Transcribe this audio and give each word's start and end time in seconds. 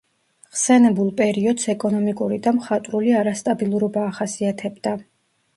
ხსენებულ 0.53 1.11
პერიოდს 1.19 1.69
ეკონომიკური 1.75 2.39
და 2.47 2.55
მხატვრული 2.61 3.15
არასტაბილურობა 3.21 4.09
ახასიათებდა. 4.15 4.97